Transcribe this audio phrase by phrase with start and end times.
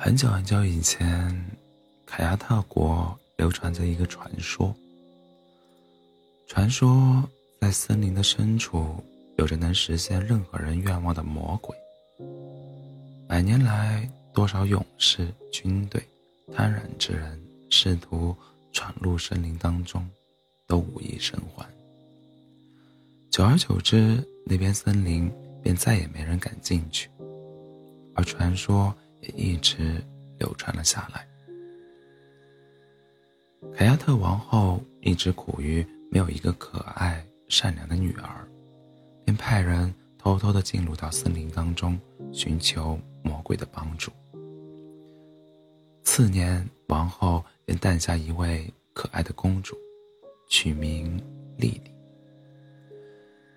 [0.00, 1.44] 很久很久以前，
[2.06, 4.72] 凯亚特国流传着一个传说。
[6.46, 7.28] 传说
[7.60, 9.02] 在森林的深处，
[9.38, 11.76] 有着能实现任何人愿望的魔鬼。
[13.26, 16.00] 百年来，多少勇士、军队、
[16.54, 17.36] 贪婪之人
[17.68, 18.34] 试图
[18.72, 20.08] 闯入森林当中，
[20.68, 21.66] 都无一生还。
[23.32, 25.28] 久而久之，那边森林
[25.60, 27.10] 便再也没人敢进去，
[28.14, 28.94] 而传说。
[29.20, 30.02] 也一直
[30.38, 31.26] 流传了下来。
[33.74, 38.46] 凯亚特王后一直苦于没有一个可爱善良的女儿，
[39.24, 41.98] 便派人偷偷的进入到森林当中，
[42.32, 44.10] 寻求魔鬼的帮助。
[46.02, 49.76] 次年，王后便诞下一位可爱的公主，
[50.48, 51.22] 取名
[51.56, 51.90] 莉莉。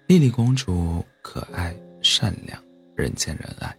[0.08, 2.62] 莉莉公主可爱善良，
[2.96, 3.76] 人见人爱。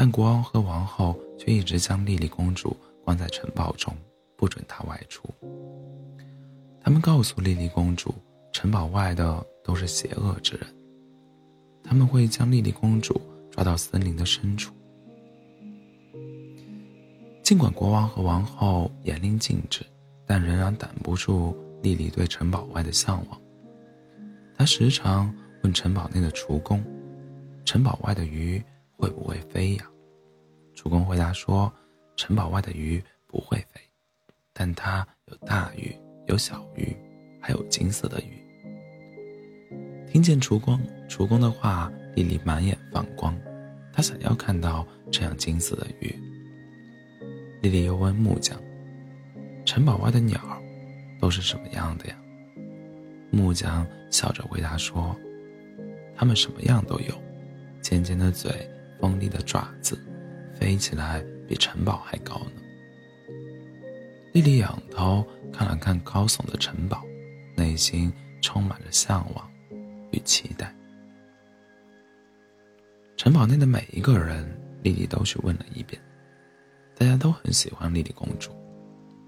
[0.00, 3.92] 但国王和王后却一直将莉莉公主关在城堡中，
[4.36, 5.28] 不准她外出。
[6.80, 8.14] 他们告诉莉莉公主，
[8.52, 10.64] 城堡外的都是邪恶之人，
[11.82, 14.72] 他们会将莉莉公主抓到森林的深处。
[17.42, 19.84] 尽管国王和王后严令禁止，
[20.24, 23.40] 但仍然挡不住莉莉对城堡外的向往。
[24.56, 26.80] 她时常问城堡内的厨工
[27.66, 28.62] ：“城堡外的鱼？”
[28.98, 29.88] 会不会飞呀？
[30.74, 31.72] 主公回答说
[32.16, 33.80] ：“城堡外的鱼不会飞，
[34.52, 35.94] 但它有大鱼，
[36.26, 36.96] 有小鱼，
[37.40, 38.36] 还有金色的鱼。”
[40.10, 43.38] 听见厨工厨工的话，丽丽满眼放光，
[43.92, 46.12] 她想要看到这样金色的鱼。
[47.62, 48.60] 丽丽又问木匠
[49.64, 50.40] ：“城堡外的鸟
[51.20, 52.18] 都是什么样的呀？”
[53.30, 55.14] 木匠笑着回答说
[56.16, 57.14] ：“它们什么样都有，
[57.80, 58.50] 尖尖的嘴。”
[59.00, 59.98] 锋利的爪子，
[60.58, 62.62] 飞起来比城堡还高呢。
[64.32, 67.02] 莉莉仰头看了看高耸的城堡，
[67.56, 68.12] 内心
[68.42, 69.50] 充满着向往
[70.12, 70.74] 与期待。
[73.16, 74.46] 城堡内的每一个人，
[74.82, 76.00] 莉莉都去问了一遍，
[76.96, 78.52] 大家都很喜欢莉莉公主，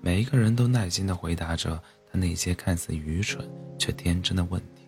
[0.01, 4.87] 每一个人都耐心的回答着她那些看似愚蠢却天真的问题。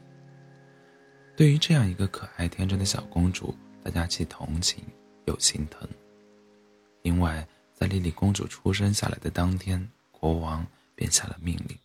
[1.34, 3.54] 对于这样一个可爱天真的小公主。
[3.84, 4.84] 大家既同情
[5.26, 5.88] 又心疼，
[7.02, 7.44] 因为
[7.74, 11.76] 在莉莉公主出生下来的当天，国王便下了命令：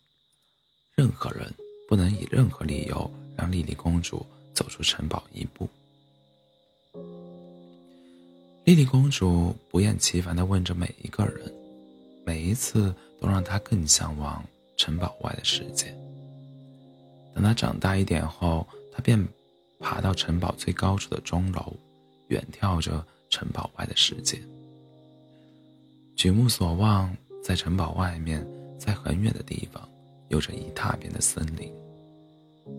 [0.94, 1.52] 任何人
[1.88, 5.68] 不能以任何理由让莉莉公主走出城堡一步。
[8.64, 11.52] 莉莉公主不厌其烦地问着每一个人，
[12.24, 14.44] 每一次都让她更向往
[14.76, 15.86] 城堡外的世界。
[17.34, 19.26] 等她长大一点后，她便
[19.80, 21.74] 爬到城堡最高处的钟楼。
[22.28, 24.40] 远眺着城堡外的世界，
[26.16, 28.46] 举目所望，在城堡外面，
[28.78, 29.88] 在很远的地方，
[30.28, 31.72] 有着一大片的森林，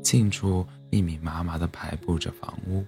[0.04, 2.86] 近处密密麻麻地排布着房屋，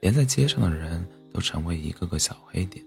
[0.00, 2.84] 连在街上的人都成为一个个小黑点。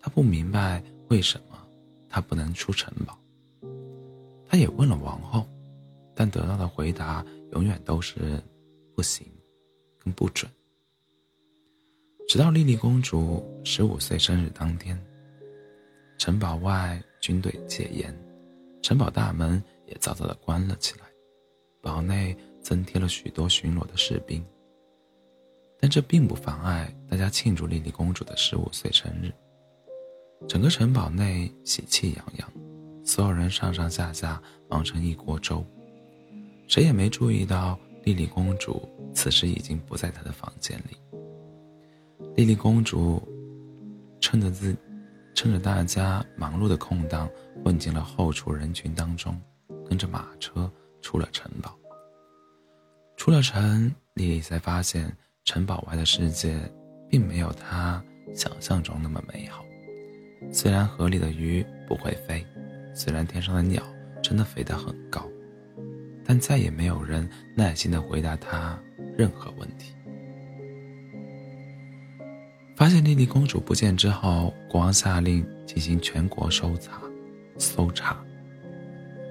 [0.00, 1.58] 他不明白为什么
[2.08, 3.18] 他不能出城堡，
[4.48, 5.46] 他也问了王后，
[6.14, 8.42] 但得到的回答永远都是
[8.94, 9.26] 不行，
[9.98, 10.50] 跟不准。
[12.28, 15.00] 直到莉莉公主十五岁生日当天，
[16.18, 18.12] 城堡外军队戒严，
[18.82, 21.06] 城堡大门也早早的关了起来，
[21.80, 24.44] 堡内增添了许多巡逻的士兵。
[25.78, 29.32] 但这并不妨碍大家庆祝莉莉公主的十五岁生日。
[30.48, 32.52] 整个城堡内喜气洋洋，
[33.04, 35.64] 所有人上上下下忙成一锅粥，
[36.66, 40.96] 谁也没注意到莉莉公主此时已经不在她的房间里。
[42.36, 43.22] 莉莉公主
[44.20, 44.76] 趁着自
[45.34, 47.26] 趁着大家忙碌的空档，
[47.64, 49.40] 混进了后厨人群当中，
[49.88, 50.70] 跟着马车
[51.00, 51.74] 出了城堡。
[53.16, 55.10] 出了城，莉莉才发现
[55.46, 56.60] 城堡外的世界
[57.08, 59.64] 并没有她想象中那么美好。
[60.52, 62.46] 虽然河里的鱼不会飞，
[62.94, 63.82] 虽然天上的鸟
[64.22, 65.26] 真的飞得很高，
[66.22, 68.78] 但再也没有人耐心地回答她
[69.16, 69.94] 任何问题。
[72.76, 77.00] 发现莉莉公主不见之后，国王下令进行全国搜查。
[77.56, 78.22] 搜查，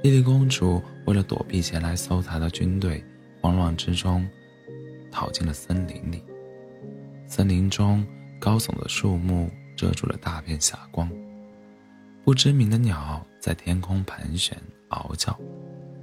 [0.02, 3.06] 莉莉公主为了躲避前来搜查的军队，
[3.40, 4.28] 慌乱之中
[5.12, 6.24] 逃进了森林里。
[7.28, 8.04] 森林中
[8.40, 11.08] 高耸的树木遮住了大片霞光，
[12.24, 14.58] 不知名的鸟在天空盘旋
[14.90, 15.40] 嗷叫，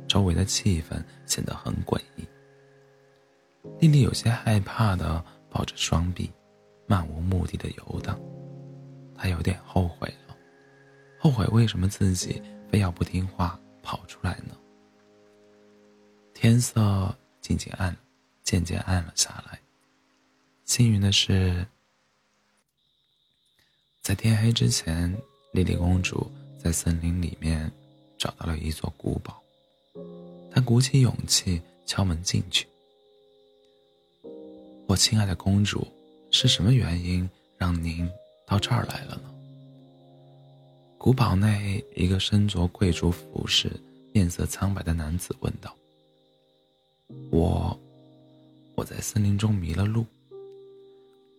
[0.07, 2.25] 周围的气氛显得很诡异。
[3.81, 6.31] 莉莉有些害怕的抱着双臂。
[6.87, 8.21] 漫无目的的游荡，
[9.15, 10.37] 他有点后悔了，
[11.19, 14.57] 后悔为什么自己非要不听话跑出来呢？
[16.35, 17.97] 天色渐渐暗，
[18.43, 19.59] 渐渐暗了下来。
[20.65, 21.67] 幸运的是，
[24.01, 25.15] 在天黑之前，
[25.53, 27.71] 莉莉公主在森林里面
[28.19, 29.41] 找到了一座古堡。
[30.51, 32.67] 她鼓起勇气敲门进去。
[34.89, 35.87] 我亲爱的公主，
[36.33, 38.11] 是什么原因让您
[38.47, 39.31] 到这儿来了呢？
[40.99, 43.71] 古堡内，一个身着贵族服饰、
[44.13, 45.77] 面色苍白的男子问道。
[47.31, 47.79] 我，
[48.75, 50.07] 我在森林中迷了路。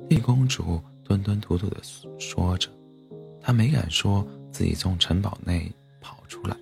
[0.10, 1.82] 丽公主吞吞吐吐的
[2.20, 2.70] 说着，
[3.42, 6.56] 她没敢说自己从城堡内跑出来。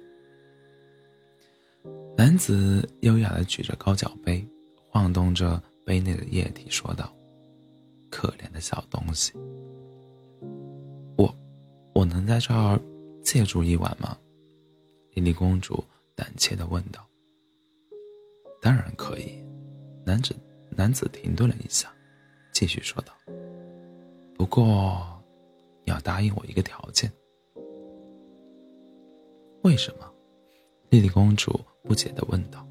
[2.17, 4.47] 男子优雅的举着高脚杯，
[4.89, 7.11] 晃动着杯内的液体，说道
[8.11, 9.31] ：“可怜的小东西，
[11.17, 11.33] 我，
[11.95, 12.79] 我能在这儿
[13.23, 14.15] 借住一晚吗？”
[15.15, 17.07] 莉莉公主胆怯的问道。
[18.61, 19.43] 当然可以，
[20.05, 20.35] 男子
[20.69, 21.91] 男子停顿了一下，
[22.53, 23.13] 继续说道
[24.37, 25.23] ：“不过，
[25.85, 27.11] 你要答应我一个条件。”
[29.63, 30.11] 为什么？
[30.89, 32.67] 莉莉公主不解的问道。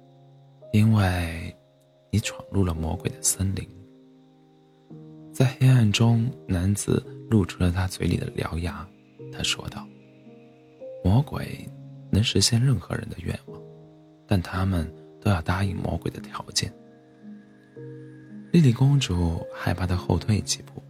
[0.74, 1.56] “因为，
[2.10, 3.68] 你闯入了魔鬼的森林。”
[5.34, 8.88] 在黑暗中，男子露出了他嘴里的獠牙，
[9.30, 9.86] 他说道
[11.04, 11.68] ：“魔鬼
[12.10, 13.60] 能实现任何人的愿望，
[14.26, 14.90] 但他们……”
[15.24, 16.70] 都要答应魔鬼的条件。
[18.52, 20.82] 莉莉公主害怕的后退几步，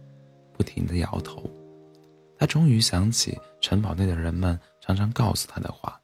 [0.51, 1.49] 不停的摇头。
[2.37, 5.97] 她终于想起城堡内的人们常常告诉她的话：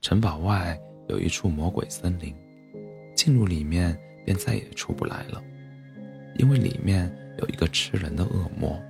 [0.00, 2.34] 城堡外有一处魔鬼森林，
[3.14, 3.94] 进入里面
[4.24, 5.44] 便再也出不来了，
[6.38, 8.80] 因为里面有一个吃人的恶魔。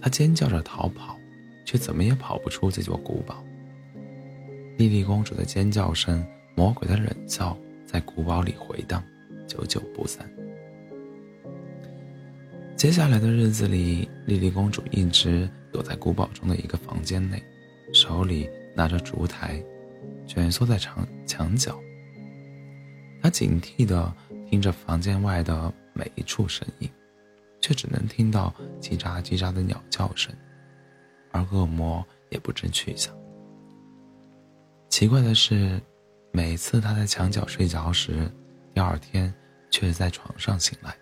[0.00, 1.18] 她尖叫着逃跑，
[1.64, 3.44] 却怎么也跑不出这座古堡。
[4.76, 6.24] 莉莉公主的尖叫声。
[6.56, 9.00] 魔鬼的冷笑在古堡里回荡，
[9.46, 10.28] 久久不散。
[12.74, 17.40] 接下来的日子里，莉莉公主一直躲在古堡中的一个房间内，
[17.94, 19.62] 手里拿着烛台，
[20.26, 21.78] 蜷缩在墙墙角。
[23.22, 24.12] 她警惕地
[24.50, 26.88] 听着房间外的每一处声音，
[27.60, 30.32] 却只能听到叽喳叽喳的鸟叫声，
[31.32, 33.14] 而恶魔也不知去向。
[34.88, 35.78] 奇怪的是。
[36.30, 38.30] 每次他在墙角睡着时，
[38.74, 39.32] 第二天
[39.70, 40.94] 却在床上醒来，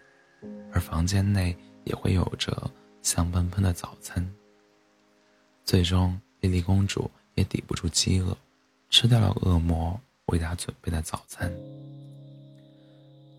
[0.73, 2.71] 而房间内也会有着
[3.03, 4.25] 香喷喷的早餐。
[5.65, 8.35] 最终，莉莉公主也抵不住饥饿，
[8.89, 11.53] 吃掉了恶魔为她准备的早餐。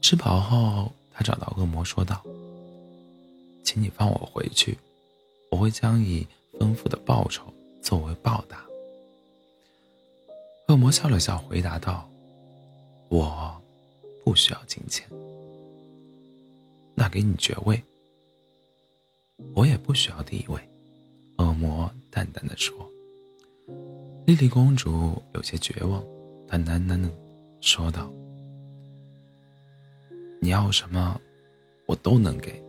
[0.01, 2.23] 吃饱后，他找到恶魔说道
[3.65, 4.77] ：“请你放我回去，
[5.49, 6.27] 我会将以
[6.59, 8.63] 丰富的报酬作为报答。”
[10.69, 12.07] 恶魔笑了笑，回答道
[13.09, 13.59] ：“我
[14.23, 15.07] 不需要金钱。
[16.93, 17.81] 那给你爵位。
[19.55, 20.61] 我也不需要地位。”
[21.39, 22.75] 恶魔淡淡的说。
[24.27, 26.03] 莉莉公主有些绝望，
[26.47, 27.09] 她喃喃的
[27.59, 28.11] 说道
[30.39, 31.19] ：“你要什么，
[31.85, 32.63] 我都能给。”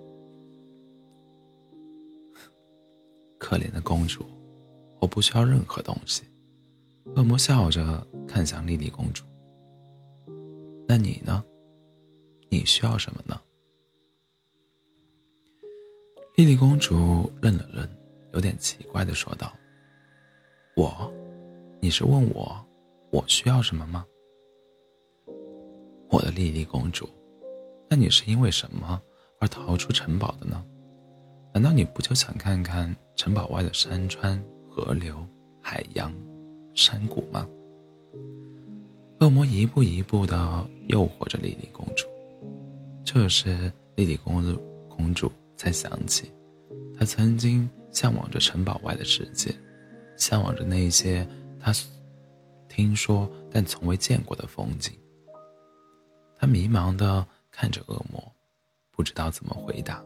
[3.38, 4.26] 可怜的公主，
[5.00, 6.25] 我不需要任何东西。
[7.16, 9.25] 恶魔笑着看向莉莉公主
[10.87, 11.42] ：“那你呢？
[12.50, 13.40] 你需要什么呢？”
[16.37, 17.88] 莉莉公主愣了愣，
[18.32, 19.52] 有点奇怪的说道
[20.76, 21.12] ：“我，
[21.80, 22.64] 你是问我，
[23.10, 24.04] 我需要什么吗？”
[26.10, 27.08] 我的莉莉公主，
[27.88, 29.00] 那你是因为什么
[29.40, 30.64] 而逃出城堡的呢？
[31.54, 35.16] 难道你不就想看看城堡外的山川、河流、
[35.62, 36.12] 海洋？
[36.75, 37.49] 山谷吗？
[39.21, 40.37] 恶魔一步一步的
[40.87, 42.07] 诱惑着莉莉公主。
[43.04, 46.30] 这时，莉莉公主公主才想起，
[46.97, 49.52] 她曾经向往着城堡外的世界，
[50.16, 51.26] 向往着那些
[51.59, 51.73] 她
[52.68, 54.92] 听说但从未见过的风景。
[56.38, 57.26] 她迷茫的
[57.60, 58.22] 看着恶魔，
[58.92, 60.00] 不知道怎么回答。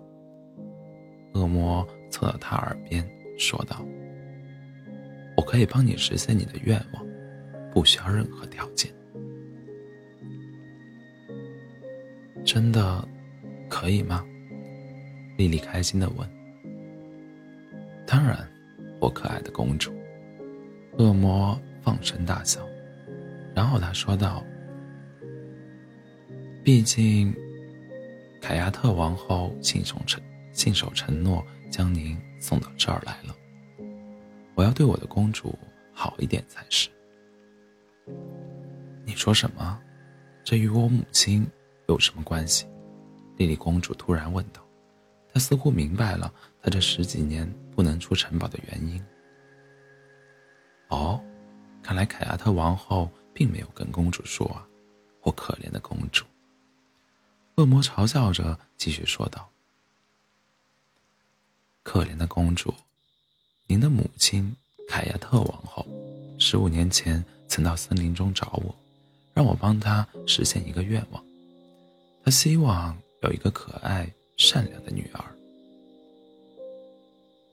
[1.34, 3.06] 恶魔凑到他耳边
[3.38, 3.84] 说道。
[5.36, 7.06] 我可以帮你实现你的愿望，
[7.70, 8.90] 不需要任何条件。
[12.42, 13.06] 真的，
[13.68, 14.24] 可以吗？
[15.36, 16.26] 莉莉开心的问。
[18.06, 18.48] 当然，
[18.98, 19.92] 我可爱的公主。
[20.96, 22.66] 恶魔放声大笑，
[23.54, 24.42] 然后他说道
[26.64, 27.34] ：“毕竟，
[28.40, 33.34] 凯亚特王后信守承信守承诺，将您送到这儿来了。
[34.54, 35.58] 我要对我的公主
[35.92, 36.88] 好一点才是。”
[39.04, 39.76] 你说什么？
[40.44, 41.44] 这与我母亲
[41.88, 42.64] 有什么关系？
[43.36, 44.64] 莉莉公主突然问道。
[45.34, 49.04] 她似乎明白了她这十几年不能出城堡的原因。
[50.90, 51.20] 哦，
[51.82, 54.64] 看来凯亚特王后并没有跟公主说啊，
[55.22, 56.24] 我可怜的公主。
[57.56, 59.50] 恶魔嘲笑着继续说道
[61.84, 62.72] ：“可怜的公主，
[63.66, 64.56] 您的母亲
[64.88, 65.86] 凯亚特王后，
[66.38, 68.74] 十五年前曾到森林中找我，
[69.34, 71.22] 让我帮她实现一个愿望。
[72.24, 75.24] 她希望有一个可爱善良的女儿。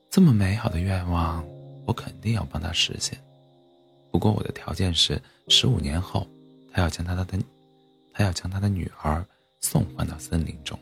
[0.09, 1.45] 这么美好的愿望，
[1.85, 3.21] 我肯定要帮她实现。”
[4.11, 6.27] 不过我的条件是，十五年后，
[6.73, 7.25] 他要将他的，
[8.11, 9.23] 他要将他的女儿
[9.61, 10.77] 送还到森林中。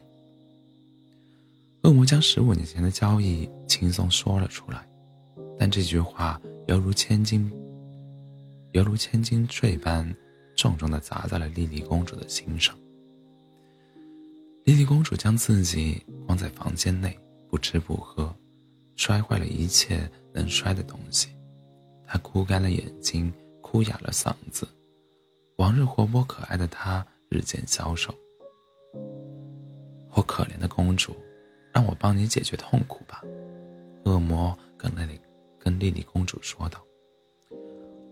[1.83, 4.87] 恶魔将十五年前的交易轻松说了出来，
[5.57, 7.51] 但这句话犹如千斤，
[8.71, 10.13] 犹如千斤坠般
[10.55, 12.75] 重重的砸在了莉莉公主的心上。
[14.65, 17.17] 莉莉公主将自己关在房间内，
[17.49, 18.35] 不吃不喝，
[18.97, 21.29] 摔坏了一切能摔的东西。
[22.05, 23.31] 她哭干了眼睛，
[23.61, 24.67] 哭哑了嗓子。
[25.55, 28.13] 往日活泼可爱的她日渐消瘦。
[30.17, 31.15] 我可怜的公主，
[31.71, 33.23] 让我帮你解决痛苦吧。
[34.03, 35.21] 恶魔跟莉莉
[35.59, 36.83] 跟莉莉公主说道。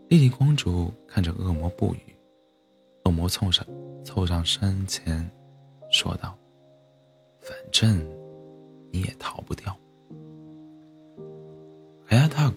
[0.07, 2.15] 莉莉公主看着恶魔不语。
[3.05, 3.65] 恶魔凑上
[4.03, 5.27] 凑上身前，
[5.91, 6.38] 说道
[7.41, 7.97] ：“反正
[8.91, 9.75] 你也逃不掉。”
[12.09, 12.53] 哎呀，他。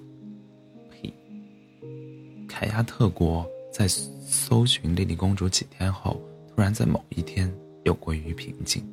[2.49, 7.51] 凯亚特国在搜寻莉莉公主几天后，突然在某一天
[7.85, 8.85] 又归于平静。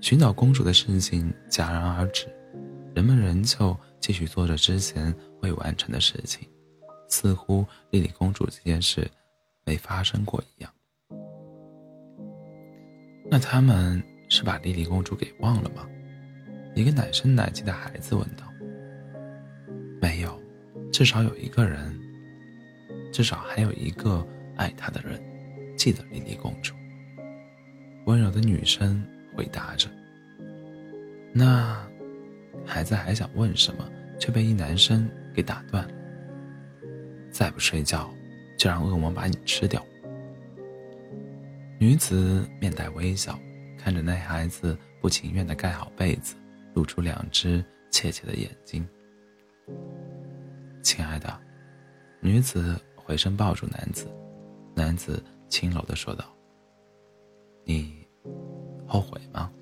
[0.00, 2.26] 寻找公主的事情戛然而止，
[2.94, 6.48] 人们仍旧继续做着之前未完成的事情，
[7.08, 9.08] 似乎莉莉公主这件事
[9.64, 10.72] 没发生过一样。
[13.30, 15.86] 那他们是把莉莉公主给忘了吗？
[16.74, 18.44] 一个奶声奶气的孩子问道。
[20.00, 20.40] 没有，
[20.92, 21.98] 至少有一个人。
[23.10, 24.24] 至少还有一个
[24.56, 25.20] 爱她的人，
[25.76, 26.74] 记得莉莉公主。
[28.04, 29.04] 温柔的女声
[29.38, 29.88] 回答着。
[31.32, 31.88] 那，
[32.66, 35.94] 孩子还想问什么，却被一男生给打断了。
[37.30, 38.12] 再不睡觉，
[38.58, 39.80] 就让恶魔把你吃掉。
[41.78, 43.38] 女子面带微笑，
[43.78, 46.34] 看着那孩子不情愿地盖好被子，
[46.74, 48.84] 露出两只怯怯的眼睛。
[50.82, 51.40] 亲爱的，
[52.20, 52.76] 女子。
[52.96, 54.06] 回身抱住男子，
[54.74, 56.26] 男子轻柔的说道
[57.64, 57.97] ：“你
[58.88, 59.52] 后悔吗？”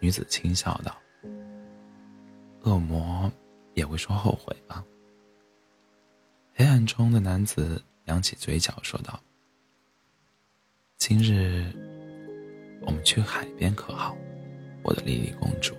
[0.00, 0.96] 女子轻笑道
[2.62, 3.30] ：“恶魔
[3.74, 4.84] 也会说后悔吗？”
[6.54, 9.20] 黑暗中的男子扬起嘴角说道
[10.96, 11.64] ：“今日
[12.82, 14.16] 我们去海边可好，
[14.82, 15.74] 我的莉莉公主？”